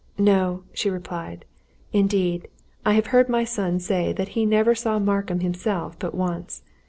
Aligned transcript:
"No!" 0.17 0.63
she 0.73 0.89
replied. 0.89 1.45
"Indeed, 1.93 2.47
I 2.83 2.93
have 2.93 3.05
heard 3.13 3.29
my 3.29 3.43
son 3.43 3.79
say 3.79 4.11
that 4.13 4.29
he 4.29 4.47
never 4.47 4.73
saw 4.73 4.97
Markham 4.97 5.41
himself 5.41 5.95
but 5.99 6.15
once. 6.15 6.63